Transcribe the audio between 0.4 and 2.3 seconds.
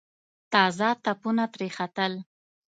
تازه تپونه ترې ختل.